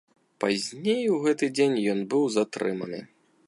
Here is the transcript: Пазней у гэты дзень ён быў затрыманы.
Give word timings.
Пазней 0.43 1.03
у 1.15 1.19
гэты 1.25 1.49
дзень 1.59 1.77
ён 1.95 2.03
быў 2.15 2.23
затрыманы. 2.37 2.99